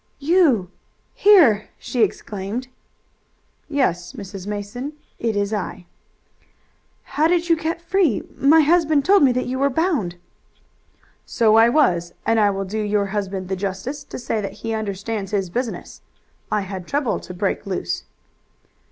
[0.17, 0.71] "You
[1.13, 2.69] here!" she exclaimed.
[3.69, 4.47] "Yes, Mrs.
[4.47, 5.85] Mason, it is I."
[7.03, 8.23] "How did you get free?
[8.35, 10.15] My husband told me that you were bound."
[11.23, 14.73] "So I was, and I will do your husband the justice to say that he
[14.73, 16.01] understands his business.
[16.51, 18.05] I had trouble to break loose."